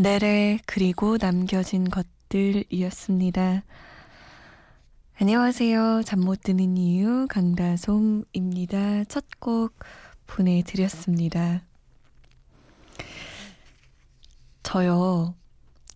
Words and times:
내래 0.00 0.58
그리고 0.66 1.18
남겨진 1.18 1.84
것들이었습니다. 1.90 3.62
안녕하세요. 5.20 6.02
잠 6.06 6.20
못 6.20 6.40
드는 6.42 6.76
이유 6.78 7.26
강다솜입니다. 7.28 9.04
첫 9.04 9.24
곡 9.40 9.74
보내드렸습니다. 10.26 11.62
저요. 14.62 15.34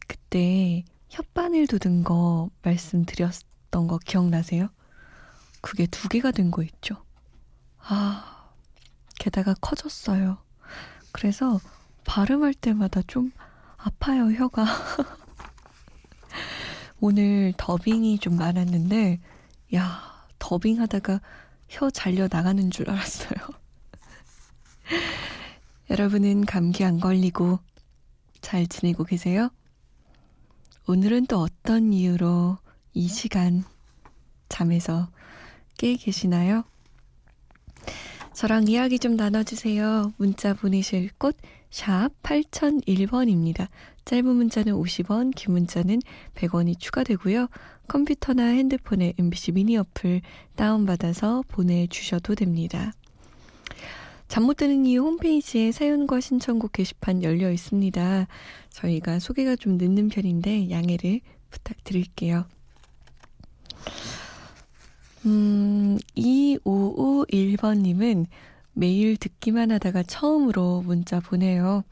그때 0.06 0.84
혓바늘 1.08 1.66
돋은 1.68 2.04
거 2.04 2.50
말씀드렸던 2.62 3.86
거 3.86 3.98
기억나세요? 3.98 4.68
그게 5.62 5.86
두 5.86 6.08
개가 6.10 6.30
된 6.32 6.50
거 6.50 6.62
있죠? 6.62 7.02
아, 7.78 8.50
게다가 9.18 9.54
커졌어요. 9.60 10.36
그래서 11.12 11.58
발음할 12.04 12.52
때마다 12.52 13.00
좀 13.06 13.30
아파요, 13.84 14.32
혀가. 14.32 14.64
오늘 17.00 17.52
더빙이 17.58 18.18
좀 18.18 18.36
많았는데, 18.36 19.20
야, 19.74 20.26
더빙 20.38 20.80
하다가 20.80 21.20
혀 21.68 21.90
잘려 21.90 22.26
나가는 22.30 22.70
줄 22.70 22.88
알았어요. 22.88 23.38
여러분은 25.90 26.46
감기 26.46 26.82
안 26.82 26.98
걸리고 26.98 27.58
잘 28.40 28.66
지내고 28.66 29.04
계세요? 29.04 29.50
오늘은 30.86 31.26
또 31.26 31.40
어떤 31.40 31.92
이유로 31.92 32.56
이 32.94 33.06
시간 33.06 33.64
잠에서 34.48 35.10
깨 35.76 35.94
계시나요? 35.96 36.64
저랑 38.32 38.68
이야기 38.68 38.98
좀 38.98 39.16
나눠주세요. 39.16 40.14
문자 40.16 40.54
보내실 40.54 41.10
곳, 41.18 41.36
샵 41.74 42.10
8001번입니다. 42.22 43.66
짧은 44.04 44.24
문자는 44.24 44.74
50원, 44.74 45.32
긴 45.34 45.54
문자는 45.54 45.98
100원이 46.36 46.78
추가되고요. 46.78 47.48
컴퓨터나 47.88 48.44
핸드폰에 48.44 49.14
MBC 49.18 49.50
미니 49.50 49.76
어플 49.76 50.20
다운받아서 50.54 51.42
보내주셔도 51.48 52.36
됩니다. 52.36 52.92
잠 54.28 54.44
못 54.44 54.56
드는 54.56 54.86
이유 54.86 55.02
홈페이지에 55.02 55.72
사연과 55.72 56.20
신청곡 56.20 56.70
게시판 56.70 57.24
열려 57.24 57.50
있습니다. 57.50 58.28
저희가 58.70 59.18
소개가 59.18 59.56
좀 59.56 59.76
늦는 59.76 60.10
편인데 60.10 60.70
양해를 60.70 61.22
부탁드릴게요. 61.50 62.44
음, 65.26 65.98
2551번님은 66.16 68.26
매일 68.74 69.16
듣 69.16 69.33
기만 69.44 69.70
하다가 69.72 70.04
처음으로 70.04 70.80
문자 70.86 71.20
보내요. 71.20 71.84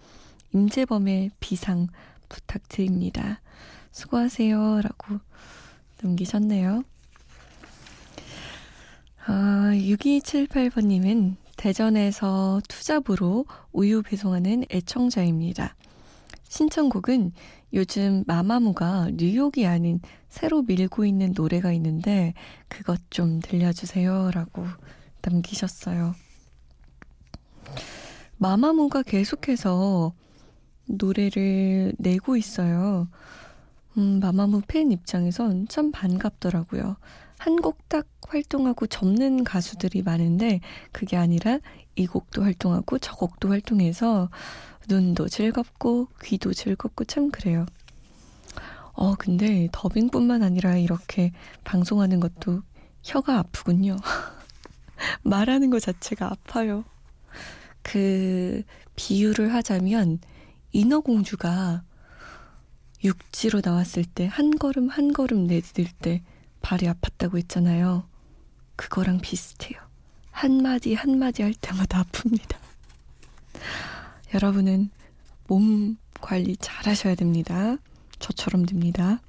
임재범의 0.55 1.33
비상 1.39 1.89
부탁드립니다. 2.31 3.43
수고하세요. 3.91 4.81
라고 4.81 5.19
남기셨네요. 6.01 6.83
아, 9.27 9.71
6278번님은 9.75 11.37
대전에서 11.59 12.63
투잡으로 12.67 13.45
우유 13.71 14.01
배송하는 14.01 14.65
애청자입니다. 14.71 15.77
신청곡은 16.49 17.33
요즘 17.75 18.25
마마무가 18.27 19.11
뉴욕이 19.13 19.67
아닌 19.67 20.01
새로 20.31 20.63
밀고 20.63 21.05
있는 21.05 21.35
노래가 21.37 21.71
있는데 21.75 22.33
그것 22.69 22.99
좀 23.11 23.41
들려주세요. 23.41 24.31
라고 24.33 24.65
남기셨어요. 25.21 26.15
마마무가 28.43 29.03
계속해서 29.05 30.13
노래를 30.87 31.93
내고 31.99 32.37
있어요. 32.37 33.07
음, 33.97 34.19
마마무 34.21 34.63
팬 34.67 34.91
입장에선 34.91 35.69
참 35.69 35.93
반갑더라고요. 35.93 36.97
한 37.39 37.57
곡 37.57 37.89
딱 37.89 38.07
활동하고 38.29 38.87
접는 38.89 39.45
가수들이 39.45 40.03
많은데 40.03 40.61
그게 40.91 41.17
아니라 41.17 41.59
이 41.95 42.07
곡도 42.09 42.43
활동하고 42.43 42.99
저 42.99 43.15
곡도 43.15 43.51
활동해서 43.51 44.29
눈도 44.89 45.29
즐겁고 45.29 46.09
귀도 46.25 46.53
즐겁고 46.53 47.05
참 47.05 47.31
그래요. 47.31 47.67
어, 48.95 49.15
근데 49.15 49.69
더빙뿐만 49.73 50.43
아니라 50.43 50.77
이렇게 50.77 51.31
방송하는 51.63 52.19
것도 52.19 52.63
혀가 53.05 53.39
아프군요. 53.39 53.97
말하는 55.23 55.71
것 55.71 55.81
자체가 55.81 56.27
아파요. 56.27 56.85
그 57.83 58.63
비유를 58.97 59.53
하자면 59.55 60.21
인어공주가 60.73 61.83
육지로 63.05 63.61
나왔을 63.65 64.05
때 64.05 64.27
한 64.27 64.57
걸음 64.59 64.89
한 64.89 65.13
걸음 65.13 65.47
내디딜 65.47 65.89
때 66.01 66.23
발이 66.63 66.87
아팠다고 66.87 67.37
했잖아요. 67.39 68.09
그거랑 68.77 69.21
비슷해요. 69.21 69.81
한마디 70.31 70.95
한마디 70.95 71.43
할 71.43 71.53
때마다 71.55 72.05
아픕니다. 72.05 72.57
여러분은 74.35 74.91
몸 75.49 75.97
관리 76.21 76.57
잘 76.57 76.87
하셔야 76.87 77.15
됩니다. 77.15 77.77
저처럼 78.19 78.65
됩니다. 78.67 79.21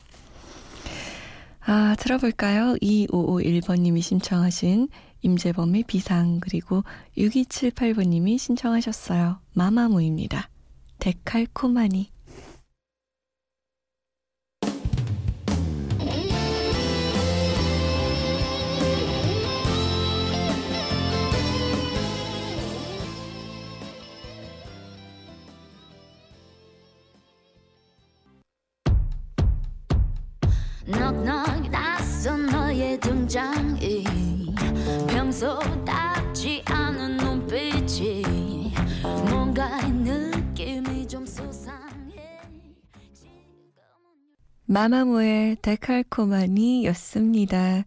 아, 1.66 1.96
들어볼까요? 1.97 2.75
2551번님이 2.81 4.02
신청하신 4.02 4.90
임재범의 5.24 5.84
비상, 5.88 6.40
그리고 6.40 6.84
6278번님이 7.18 8.38
신청하셨어요. 8.38 9.40
마마무입니다. 9.54 10.50
데칼코마니. 11.00 12.14
넉넉 30.86 31.72
낯선 31.72 32.46
너의 32.48 33.00
등장 33.00 33.78
이 35.44 35.45
평소답지 35.45 36.63
않은 36.68 37.18
눈빛이 37.18 38.72
뭔가 39.30 39.86
느낌이 39.90 41.06
좀 41.06 41.25
수상해 41.25 42.40
마마무의 44.66 45.57
데칼코마니 45.62 46.86
였습니다. 46.86 47.84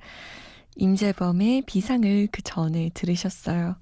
임재범의 0.75 1.63
비상을 1.63 2.29
그 2.31 2.43
전에 2.43 2.91
들으셨어요. 2.93 3.77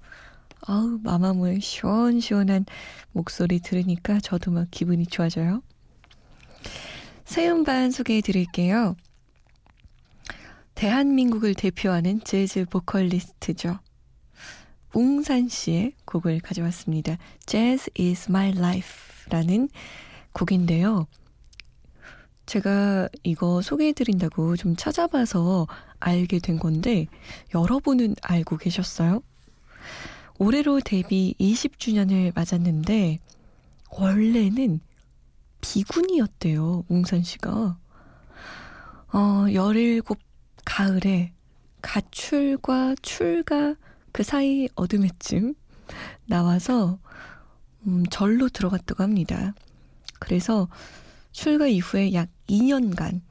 아우, 0.61 0.97
마마무의 1.03 1.59
시원시원한 1.59 2.65
목소리 3.11 3.59
들으니까 3.59 4.21
저도 4.21 4.51
막 4.51 4.69
기분이 4.71 5.05
좋아져요. 5.05 5.61
새 7.25 7.49
음반 7.49 7.91
소개해 7.91 8.21
드릴게요. 8.21 8.95
대한민국을 10.75 11.53
대표하는 11.53 12.21
재즈 12.23 12.65
보컬리스트죠. 12.65 13.79
웅산 14.93 15.47
씨의 15.47 15.93
곡을 16.05 16.41
가져왔습니다. 16.41 17.17
Jazz 17.45 17.89
is 17.97 18.29
my 18.29 18.49
life 18.49 19.29
라는 19.29 19.69
곡인데요. 20.33 21.07
제가 22.45 23.09
이거 23.23 23.61
소개해드린다고 23.61 24.57
좀 24.57 24.75
찾아봐서 24.75 25.67
알게 25.99 26.39
된 26.39 26.59
건데, 26.59 27.07
여러분은 27.53 28.15
알고 28.21 28.57
계셨어요? 28.57 29.21
올해로 30.37 30.81
데뷔 30.81 31.33
20주년을 31.39 32.35
맞았는데, 32.35 33.19
원래는 33.91 34.81
비군이었대요, 35.61 36.83
웅산 36.89 37.23
씨가. 37.23 37.77
어, 39.13 39.45
17 39.51 40.01
가을에 40.65 41.31
가출과 41.81 42.95
출가 43.01 43.75
그 44.11 44.23
사이 44.23 44.67
어둠에쯤 44.75 45.53
나와서 46.25 46.99
음, 47.87 48.03
절로 48.09 48.49
들어갔다고 48.49 49.03
합니다. 49.03 49.53
그래서 50.19 50.67
출가 51.31 51.67
이후에 51.67 52.13
약 52.13 52.29
2년간 52.47 53.21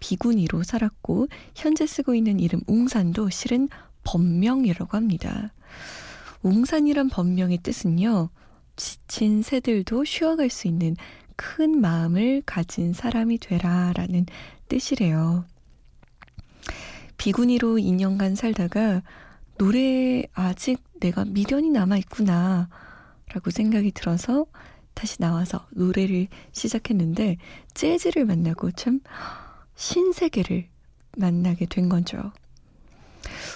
비구니로 0.00 0.62
살았고 0.62 1.28
현재 1.54 1.86
쓰고 1.86 2.14
있는 2.14 2.40
이름 2.40 2.60
웅산도 2.66 3.30
실은 3.30 3.68
법명이라고 4.04 4.96
합니다. 4.96 5.52
웅산이란 6.42 7.08
법명의 7.10 7.58
뜻은요. 7.58 8.30
지친 8.76 9.42
새들도 9.42 10.04
쉬어갈 10.04 10.50
수 10.50 10.68
있는 10.68 10.96
큰 11.36 11.80
마음을 11.80 12.42
가진 12.46 12.92
사람이 12.92 13.38
되라라는 13.38 14.26
뜻이래요. 14.68 15.44
비구니로 17.18 17.76
2년간 17.76 18.36
살다가 18.36 19.02
노래에 19.58 20.24
아직 20.32 20.82
내가 21.00 21.24
미련이 21.24 21.70
남아있구나 21.70 22.68
라고 23.34 23.50
생각이 23.50 23.92
들어서 23.92 24.46
다시 24.94 25.20
나와서 25.20 25.66
노래를 25.70 26.28
시작했는데 26.52 27.36
재즈를 27.74 28.24
만나고 28.24 28.70
참 28.72 29.00
신세계를 29.74 30.66
만나게 31.16 31.66
된 31.66 31.88
거죠. 31.88 32.32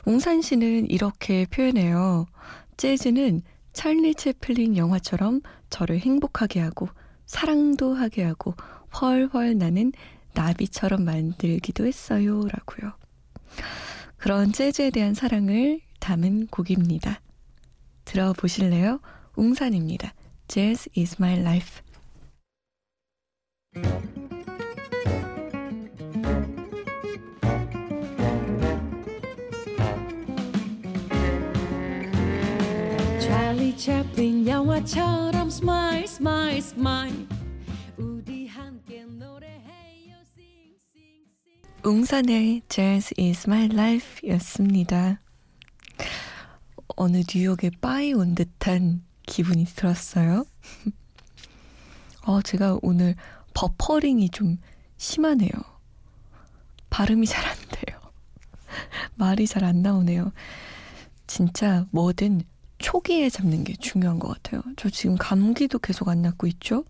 웅산 0.05 0.43
씨는 0.43 0.91
이렇게 0.91 1.47
표현해요. 1.47 2.27
재즈는 2.77 3.43
찰리 3.73 4.15
채플린 4.15 4.77
영화처럼 4.77 5.41
저를 5.71 5.99
행복하게 5.99 6.61
하고 6.61 6.89
사랑도 7.27 7.95
하게 7.95 8.25
하고 8.25 8.55
훨훨 9.01 9.57
나는 9.57 9.93
나비처럼 10.35 11.05
만들기도 11.05 11.87
했어요. 11.87 12.47
라고요. 12.47 12.93
그런 14.17 14.53
재즈에 14.53 14.91
대한 14.91 15.15
사랑을 15.15 15.81
담은 15.99 16.47
곡입니다. 16.49 17.21
들어보실래요? 18.05 19.01
웅산입니다. 19.37 20.15
Jazz 20.49 20.89
is 20.97 21.17
my 21.19 21.39
life. 21.39 21.81
찰리 33.19 33.77
채플린 33.77 34.47
영화처럼 34.47 35.49
smile 35.49 36.05
smile 36.05 37.32
웅산의 41.85 42.63
Jazz 42.69 43.13
is 43.19 43.49
my 43.49 43.65
life 43.65 44.29
였습니다. 44.29 45.21
어느 46.97 47.23
뉴욕에 47.29 47.71
빠이 47.81 48.13
온 48.13 48.35
듯한 48.37 49.03
기분이 49.27 49.65
들었어요. 49.65 50.45
어, 52.25 52.41
제가 52.41 52.79
오늘 52.83 53.17
버퍼링이 53.55 54.31
좀 54.31 54.59
심하네요. 54.97 55.51
발음이 56.91 57.27
잘 57.27 57.45
안 57.45 57.57
돼요. 57.73 58.01
말이 59.17 59.47
잘 59.49 59.65
안 59.65 59.83
나오네요. 59.83 60.33
진짜 61.27 61.87
뭐든 61.91 62.43
초기에 62.79 63.29
잡는 63.29 63.65
게 63.65 63.75
중요한 63.75 64.21
것 64.21 64.29
같아요. 64.29 64.63
저 64.77 64.89
지금 64.89 65.17
감기도 65.17 65.81
계속 65.81 66.09
안 66.09 66.23
낫고 66.23 66.47
있죠? 66.47 66.85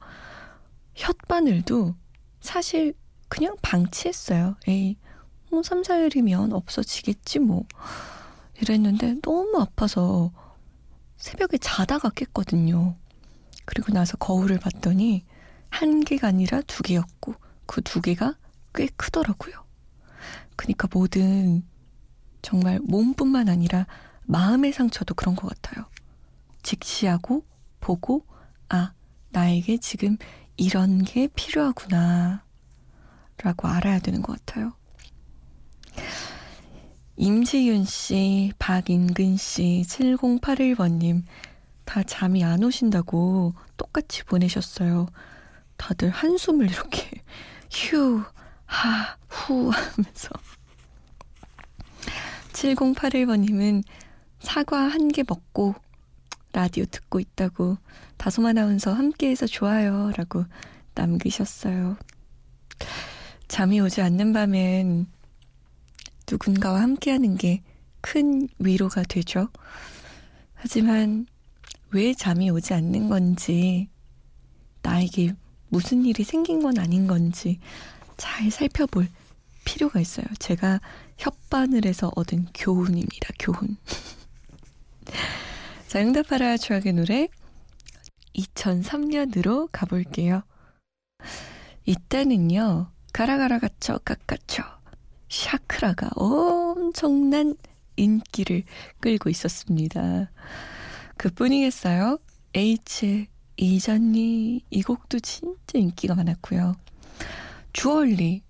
혓바늘도 0.96 1.94
사실 2.40 2.94
그냥 3.32 3.56
방치했어요. 3.62 4.56
에이, 4.68 4.98
뭐 5.50 5.62
3, 5.62 5.80
4일이면 5.80 6.52
없어지겠지 6.52 7.38
뭐. 7.38 7.64
이랬는데 8.60 9.22
너무 9.22 9.58
아파서 9.58 10.30
새벽에 11.16 11.56
자다가 11.56 12.10
깼거든요. 12.10 12.94
그리고 13.64 13.90
나서 13.90 14.18
거울을 14.18 14.58
봤더니 14.58 15.24
한 15.70 16.04
개가 16.04 16.28
아니라 16.28 16.60
두 16.66 16.82
개였고 16.82 17.34
그 17.64 17.80
두 17.80 18.02
개가 18.02 18.36
꽤 18.74 18.86
크더라고요. 18.98 19.64
그러니까 20.56 20.86
뭐든 20.92 21.64
정말 22.42 22.80
몸뿐만 22.80 23.48
아니라 23.48 23.86
마음의 24.24 24.74
상처도 24.74 25.14
그런 25.14 25.36
것 25.36 25.48
같아요. 25.48 25.86
직시하고 26.62 27.46
보고 27.80 28.26
아 28.68 28.92
나에게 29.30 29.78
지금 29.78 30.18
이런 30.58 31.02
게 31.02 31.28
필요하구나 31.28 32.44
라고 33.42 33.68
알아야 33.68 33.98
되는 33.98 34.22
것 34.22 34.38
같아요. 34.44 34.72
임지윤 37.16 37.84
씨, 37.84 38.52
박인근 38.58 39.36
씨, 39.36 39.84
7081번님 39.86 41.22
다 41.84 42.02
잠이 42.02 42.42
안 42.44 42.62
오신다고 42.64 43.54
똑같이 43.76 44.24
보내셨어요. 44.24 45.06
다들 45.76 46.10
한숨을 46.10 46.70
이렇게 46.70 47.22
휴, 47.70 48.22
하, 48.66 49.16
후 49.28 49.70
하면서 49.70 50.30
7081번님은 52.52 53.82
사과 54.40 54.78
한 54.82 55.08
개 55.08 55.24
먹고 55.26 55.74
라디오 56.52 56.84
듣고 56.84 57.18
있다고 57.20 57.78
다솜 58.18 58.46
아나운서 58.46 58.92
함께해서 58.92 59.46
좋아요 59.46 60.12
라고 60.16 60.44
남기셨어요. 60.94 61.96
잠이 63.52 63.80
오지 63.80 64.00
않는 64.00 64.32
밤엔 64.32 65.06
누군가와 66.30 66.80
함께하는 66.80 67.36
게 67.36 67.62
큰 68.02 68.48
위로가 68.58 69.04
되죠. 69.04 69.48
하지만 70.54 71.26
왜 71.92 72.12
잠이 72.12 72.50
오지 72.50 72.74
않는 72.74 73.08
건지, 73.08 73.88
나에게 74.82 75.32
무슨 75.68 76.04
일이 76.04 76.24
생긴 76.24 76.62
건 76.62 76.78
아닌 76.78 77.06
건지 77.06 77.58
잘 78.18 78.50
살펴볼 78.50 79.08
필요가 79.64 80.00
있어요. 80.00 80.26
제가 80.38 80.80
혓바늘에서 81.16 82.12
얻은 82.16 82.48
교훈입니다. 82.52 83.28
교훈. 83.38 83.76
자, 85.88 86.00
응답하라 86.00 86.56
추억의 86.56 86.92
노래 86.94 87.28
2003년으로 88.34 89.68
가볼게요. 89.70 90.42
이때는요, 91.86 92.90
가라가라 93.12 93.58
갇혀 93.58 93.98
깎아쳐 93.98 94.62
샤크라가 95.28 96.10
엄청난 96.14 97.56
인기를 97.96 98.64
끌고 99.00 99.28
있었습니다. 99.30 100.30
그뿐이겠어요? 101.16 102.18
H의 102.54 103.28
이전니 103.56 104.64
이 104.70 104.82
곡도 104.82 105.20
진짜 105.20 105.78
인기가 105.78 106.14
많았고요. 106.14 106.74
주얼리 107.72 108.42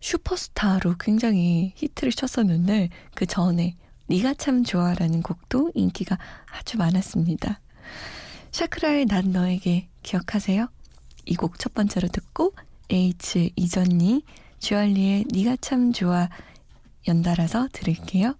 슈퍼스타로 0.00 0.96
굉장히 1.00 1.72
히트를 1.76 2.12
쳤었는데 2.12 2.90
그 3.14 3.24
전에 3.26 3.76
네가 4.06 4.34
참 4.34 4.62
좋아라는 4.64 5.22
곡도 5.22 5.72
인기가 5.74 6.18
아주 6.52 6.76
많았습니다. 6.76 7.60
샤크라의 8.52 9.06
난 9.06 9.32
너에게 9.32 9.88
기억하세요? 10.02 10.68
이 11.26 11.36
곡 11.36 11.58
첫 11.58 11.72
번째로 11.72 12.08
듣고 12.08 12.54
H 12.90 13.52
이전니 13.56 14.22
주얼리의 14.58 15.24
네가 15.32 15.56
참 15.60 15.92
좋아 15.92 16.28
연달아서 17.08 17.68
들을게요. 17.72 18.34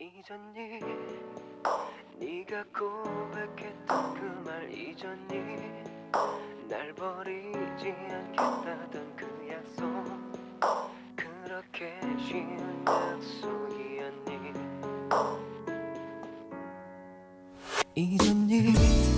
잊었니 0.00 0.87
네가 2.48 2.64
고백했던 2.72 4.14
그 4.14 4.42
말 4.46 4.72
잊었니 4.72 5.84
날 6.66 6.94
버리지 6.94 7.92
않겠다던 8.10 9.16
그 9.16 9.48
약속. 9.50 9.84
그렇게 11.14 12.00
쉬운 12.18 12.84
약속이었니? 12.86 14.54
잊었니 17.94 19.17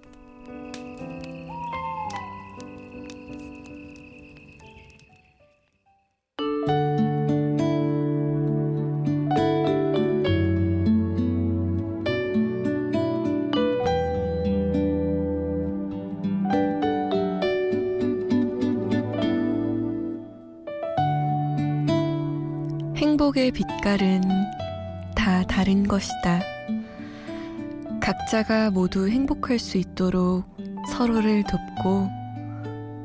행복의 23.31 23.51
빛깔은 23.51 24.21
다 25.15 25.43
다른 25.43 25.87
것이다. 25.87 26.41
각자가 28.01 28.71
모두 28.71 29.07
행복할 29.07 29.57
수 29.57 29.77
있도록 29.77 30.43
서로를 30.89 31.43
돕고 31.43 32.09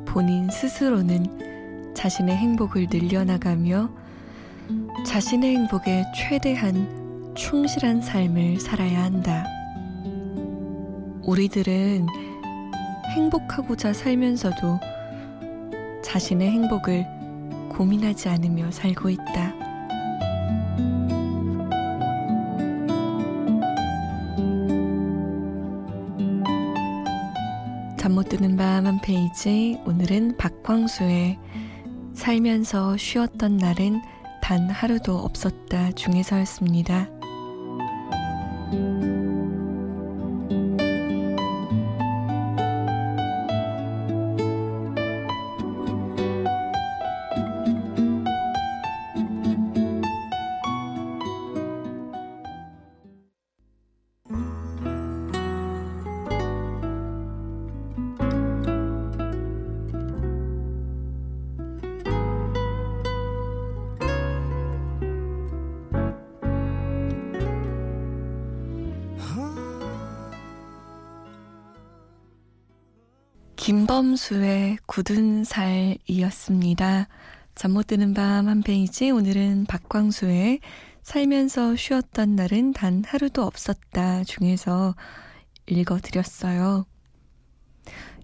본인 0.04 0.50
스스로는 0.50 1.94
자신의 1.94 2.36
행복을 2.36 2.88
늘려나가며 2.90 3.90
자신의 5.06 5.56
행복에 5.56 6.04
최대한 6.14 7.34
충실한 7.36 8.02
삶을 8.02 8.58
살아야 8.58 9.04
한다. 9.04 9.46
우리들은 11.22 12.06
행복하고자 13.14 13.92
살면서도 13.92 14.80
자신의 16.02 16.50
행복을 16.50 17.06
고민하지 17.70 18.28
않으며 18.28 18.70
살고 18.72 19.10
있다. 19.10 19.55
밤한 28.76 29.00
페이지 29.00 29.80
오늘은 29.86 30.36
박광수의 30.36 31.38
살면서 32.12 32.98
쉬었던 32.98 33.56
날은 33.56 34.02
단 34.42 34.68
하루도 34.68 35.16
없었다 35.16 35.92
중에서였습니다. 35.92 37.08
김범수의 73.66 74.78
굳은 74.86 75.42
살이었습니다. 75.42 77.08
잠 77.56 77.72
못 77.72 77.88
드는 77.88 78.14
밤 78.14 78.46
한 78.46 78.62
페이지 78.62 79.10
오늘은 79.10 79.64
박광수의 79.64 80.60
살면서 81.02 81.74
쉬었던 81.74 82.36
날은 82.36 82.74
단 82.74 83.02
하루도 83.04 83.42
없었다 83.42 84.22
중에서 84.22 84.94
읽어드렸어요. 85.66 86.86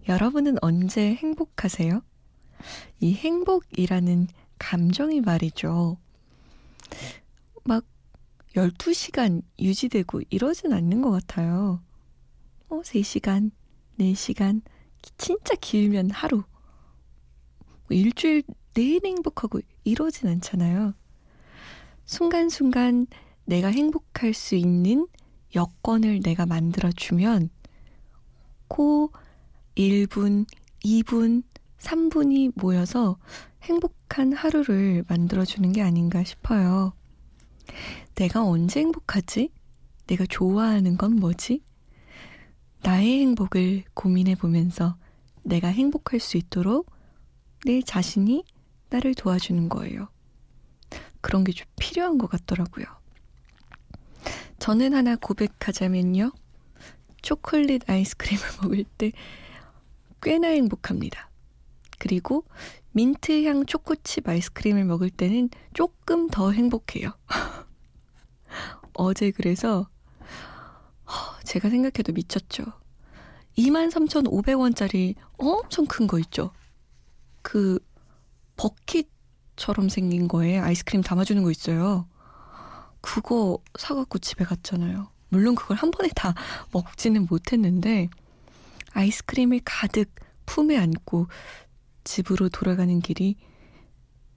여러분은 0.09 0.59
언제 0.63 1.13
행복하세요? 1.17 2.03
이 3.01 3.15
행복이라는 3.15 4.29
감정이 4.61 5.23
말이죠. 5.23 5.99
막 7.65 7.85
12시간 8.55 9.43
유지되고 9.59 10.21
이러진 10.31 10.73
않는 10.73 11.03
것 11.03 11.11
같아요. 11.11 11.83
어, 12.69 12.81
3시간, 12.83 13.51
4시간, 13.99 14.63
진짜 15.19 15.55
길면 15.55 16.11
하루. 16.11 16.39
뭐 16.39 17.87
일주일 17.91 18.43
내내 18.75 19.09
행복하고 19.09 19.61
이러진 19.85 20.29
않잖아요. 20.29 20.95
순간순간 22.05 23.07
내가 23.45 23.69
행복할 23.69 24.35
수 24.35 24.55
있는 24.55 25.07
여건을 25.55 26.21
내가 26.21 26.47
만들어주면 26.47 27.51
그 28.69 29.09
1분, 29.77 30.47
2분, 30.85 31.43
3분이 31.79 32.53
모여서 32.55 33.19
행복한 33.63 34.33
하루를 34.33 35.05
만들어주는 35.09 35.73
게 35.73 35.83
아닌가 35.83 36.25
싶어요. 36.25 36.93
내가 38.15 38.45
언제 38.45 38.81
행복하지? 38.81 39.51
내가 40.07 40.25
좋아하는 40.29 40.97
건 40.97 41.17
뭐지? 41.17 41.63
나의 42.83 43.21
행복을 43.21 43.85
고민해 43.95 44.35
보면서 44.37 44.97
내가 45.43 45.69
행복할 45.69 46.21
수 46.21 46.37
있도록 46.37 46.91
내 47.65 47.81
자신이 47.81 48.45
나를 48.91 49.15
도와주는 49.15 49.69
거예요. 49.69 50.09
그런 51.21 51.45
게 51.45 51.53
좀 51.53 51.67
필요한 51.79 52.19
것 52.19 52.29
같더라고요. 52.29 52.85
저는 54.59 54.95
하나 54.95 55.17
고백하자면요. 55.17 56.33
초콜릿 57.23 57.89
아이스크림을 57.89 58.43
먹을 58.63 58.85
때 58.85 59.13
꽤나 60.21 60.49
행복합니다. 60.49 61.31
그리고 61.99 62.45
민트향 62.93 63.67
초코칩 63.67 64.29
아이스크림을 64.29 64.85
먹을 64.85 65.11
때는 65.11 65.51
조금 65.73 66.29
더 66.29 66.51
행복해요. 66.53 67.13
어제 68.95 69.31
그래서 69.31 69.89
제가 71.45 71.71
생각해도 71.71 72.13
미쳤죠. 72.13 72.65
23,500원짜리 73.59 75.15
엄청 75.39 75.87
큰 75.87 76.07
거 76.07 76.19
있죠. 76.21 76.53
그 77.43 77.79
버킷처럼 78.57 79.89
생긴 79.89 80.29
거에 80.29 80.59
아이스크림 80.59 81.03
담아주는 81.03 81.43
거 81.43 81.51
있어요. 81.51 82.09
그거 83.01 83.59
사갖고 83.79 84.19
집에 84.19 84.45
갔잖아요. 84.45 85.09
물론 85.29 85.55
그걸 85.55 85.77
한 85.77 85.91
번에 85.91 86.09
다 86.15 86.35
먹지는 86.73 87.27
못했는데 87.29 88.09
아이스크림을 88.93 89.61
가득 89.65 90.15
품에 90.47 90.77
안고 90.77 91.27
집으로 92.05 92.49
돌아가는 92.49 93.01
길이 93.01 93.37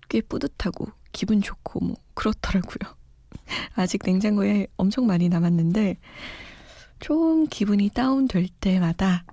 꽤 0.10 0.22
뿌듯하고 0.22 0.88
기분 1.12 1.42
좋고 1.42 1.80
뭐 1.84 1.96
그렇더라고요. 2.14 2.96
아직 3.76 4.02
냉장고에 4.06 4.68
엄청 4.78 5.06
많이 5.08 5.30
남았는데 5.30 5.98
좀 7.00 7.48
기분이 7.48 7.90
다운될 7.90 8.48
때마다 8.60 9.26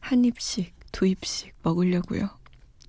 한 0.00 0.24
입씩, 0.24 0.74
두 0.92 1.06
입씩 1.06 1.54
먹으려고요. 1.62 2.28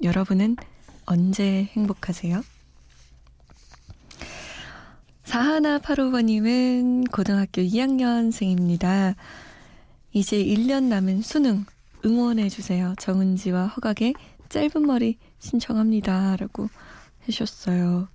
여러분은 0.02 0.58
언제 1.06 1.70
행복하세요? 1.74 2.44
사하나 5.24 5.80
파로버님은 5.80 7.06
고등학교 7.06 7.62
2학년생입니다. 7.62 9.16
이제 10.12 10.44
1년 10.44 10.84
남은 10.84 11.22
수능 11.22 11.66
응원해주세요. 12.06 12.96
정은지와 13.00 13.68
허각의 13.68 14.14
짧은 14.50 14.86
머리 14.86 15.18
신청합니다. 15.40 16.36
라고 16.36 16.70
해주셨어요. 17.24 18.08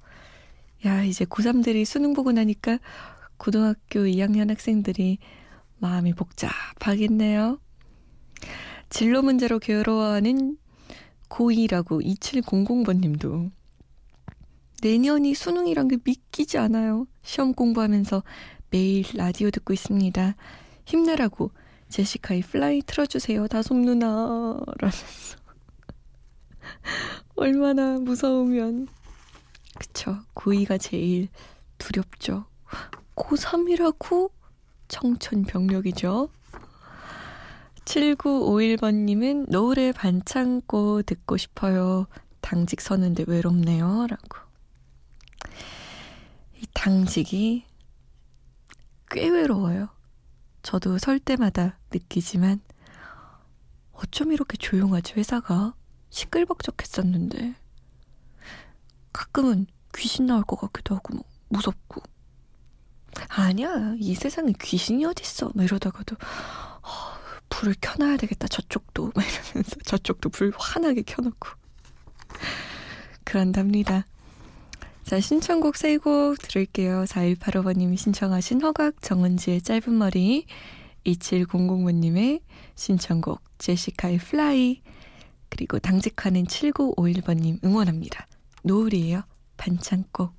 야, 0.86 1.02
이제 1.02 1.24
고3들이 1.24 1.84
수능 1.84 2.14
보고 2.14 2.30
나니까 2.30 2.78
고등학교 3.36 4.00
2학년 4.00 4.48
학생들이 4.48 5.18
마음이 5.78 6.12
복잡하겠네요. 6.14 7.58
진로 8.90 9.22
문제로 9.22 9.58
괴로워하는 9.58 10.56
고2라고 11.28 12.04
2700번 12.04 13.00
님도 13.00 13.50
내년이 14.82 15.34
수능이란 15.34 15.88
게 15.88 15.98
믿기지 16.02 16.58
않아요. 16.58 17.06
시험 17.22 17.52
공부하면서 17.52 18.22
매일 18.70 19.04
라디오 19.14 19.50
듣고 19.50 19.72
있습니다. 19.72 20.36
힘내라고 20.84 21.50
제시카의 21.88 22.42
Fly 22.42 22.82
틀어주세요. 22.82 23.48
다솜 23.48 23.84
누나. 23.84 24.58
라면서. 24.78 25.38
얼마나 27.34 27.98
무서우면. 27.98 28.88
그쵸. 29.78 30.18
고2가 30.34 30.80
제일 30.80 31.28
두렵죠. 31.78 32.46
고3이라고? 33.16 34.30
청춘병력이죠. 34.88 36.30
7951번님은 37.84 39.50
노을의 39.50 39.92
반창고 39.92 41.02
듣고 41.02 41.36
싶어요. 41.36 42.06
당직 42.40 42.80
서는데 42.80 43.24
외롭네요. 43.26 44.06
라고. 44.08 44.48
당직이 46.74 47.64
꽤 49.10 49.28
외로워요. 49.28 49.88
저도 50.62 50.98
설 50.98 51.18
때마다 51.18 51.78
느끼지만 51.90 52.60
어쩜 53.92 54.32
이렇게 54.32 54.56
조용하지 54.56 55.14
회사가 55.14 55.74
시끌벅적했었는데 56.10 57.54
가끔은 59.12 59.66
귀신 59.94 60.26
나올 60.26 60.42
것 60.42 60.56
같기도 60.56 60.94
하고 60.94 61.14
뭐 61.14 61.24
무섭고 61.48 62.02
아니야 63.28 63.94
이 63.98 64.14
세상에 64.14 64.52
귀신이 64.60 65.04
어딨어 65.04 65.52
막 65.54 65.64
이러다가도 65.64 66.16
어, 66.16 66.88
불을 67.48 67.74
켜놔야 67.80 68.16
되겠다 68.16 68.48
저쪽도 68.48 69.12
막 69.14 69.24
이러면서 69.24 69.76
저쪽도 69.84 70.30
불 70.30 70.52
환하게 70.56 71.02
켜놓고 71.02 71.48
그런답니다. 73.24 74.06
자, 75.04 75.20
신청곡 75.20 75.76
세곡 75.76 76.38
들을게요. 76.38 77.04
4185번님이 77.04 77.96
신청하신 77.96 78.62
허각 78.62 79.02
정은지의 79.02 79.62
짧은 79.62 79.96
머리, 79.96 80.46
2700번님의 81.06 82.40
신청곡 82.74 83.40
제시카의 83.58 84.18
플라이, 84.18 84.82
그리고 85.48 85.78
당직하는 85.78 86.44
7951번님 86.44 87.64
응원합니다. 87.64 88.26
노을이에요. 88.64 89.22
반창고. 89.56 90.30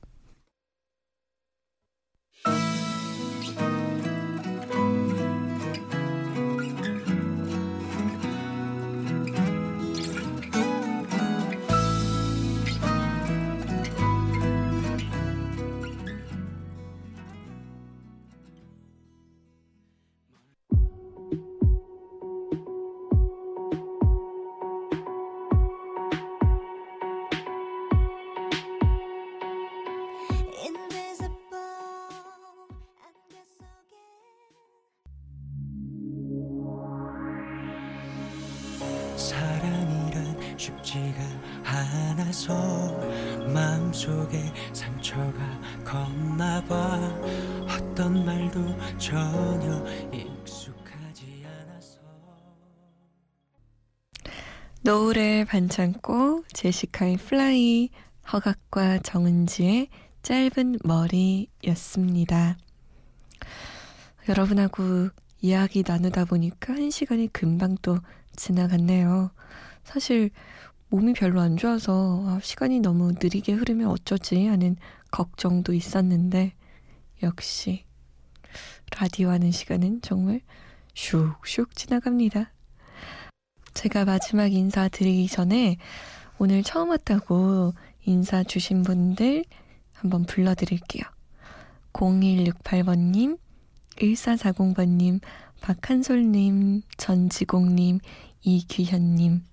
않아서 42.19 42.91
마음속에 43.53 44.51
상처가 44.73 45.61
컸나봐 45.85 46.99
어떤 47.69 48.25
말도 48.25 48.60
전혀 48.97 49.86
익숙하지 50.12 51.45
않아서 51.45 51.99
노을의 54.82 55.45
반창고, 55.45 56.43
제시카의 56.51 57.17
Fly, 57.17 57.89
허각과 58.32 58.99
정은지의 58.99 59.88
짧은 60.21 60.79
머리였습니다. 60.84 62.58
여러분하고 64.27 65.10
이야기 65.41 65.84
나누다 65.88 66.25
보니까 66.25 66.73
한 66.73 66.91
시간이 66.91 67.32
금방 67.32 67.77
또 67.82 67.97
지나갔네요. 68.36 69.32
사실 69.86 70.32
몸이 70.89 71.13
별로 71.13 71.39
안 71.39 71.56
좋아서 71.56 72.23
아, 72.25 72.39
시간이 72.41 72.80
너무 72.80 73.12
느리게 73.12 73.54
흐르면 73.54 73.88
어쩌지 73.89 74.47
하는 74.47 74.75
걱정도 75.12 75.73
있었는데 75.73 76.54
역시 77.21 77.86
라디오 78.97 79.30
하는 79.30 79.52
시간은 79.52 80.02
정말 80.02 80.41
슉슉 80.95 81.75
지나갑니다. 81.75 82.52
제가 83.75 84.06
마지막 84.06 84.52
인사 84.52 84.88
드리기 84.88 85.28
전에 85.28 85.78
오늘 86.39 86.63
처음 86.63 86.89
왔다고 86.89 87.73
인사 88.06 88.43
주신 88.43 88.82
분들 88.82 89.45
한번 89.93 90.25
불러드릴게요. 90.25 91.04
0168번님, 91.93 93.38
1440번님, 93.97 95.21
박한솔님, 95.62 96.82
전지공님, 96.97 97.99
이규현님 98.41 99.48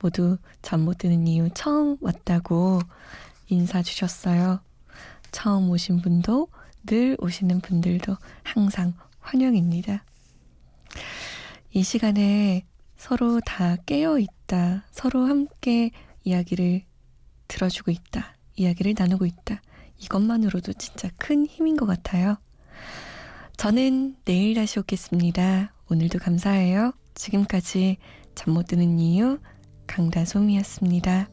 모두 0.00 0.38
잠 0.62 0.80
못 0.84 0.98
드는 0.98 1.26
이유 1.26 1.48
처음 1.54 1.96
왔다고 2.00 2.80
인사 3.48 3.82
주셨어요. 3.82 4.60
처음 5.32 5.70
오신 5.70 6.00
분도 6.02 6.48
늘 6.86 7.16
오시는 7.20 7.60
분들도 7.60 8.16
항상 8.42 8.94
환영입니다. 9.20 10.04
이 11.72 11.82
시간에 11.82 12.64
서로 12.96 13.40
다 13.40 13.76
깨어 13.86 14.18
있다. 14.18 14.84
서로 14.90 15.26
함께 15.26 15.90
이야기를 16.24 16.82
들어주고 17.48 17.90
있다. 17.90 18.36
이야기를 18.56 18.94
나누고 18.98 19.26
있다. 19.26 19.60
이것만으로도 19.98 20.72
진짜 20.74 21.08
큰 21.16 21.46
힘인 21.46 21.76
것 21.76 21.86
같아요. 21.86 22.36
저는 23.56 24.16
내일 24.24 24.54
다시 24.54 24.78
오겠습니다. 24.78 25.72
오늘도 25.90 26.18
감사해요. 26.20 26.92
지금까지 27.14 27.98
잠 28.34 28.54
못 28.54 28.68
드는 28.68 28.98
이유 29.00 29.38
강다솜이었습니다. 29.88 31.28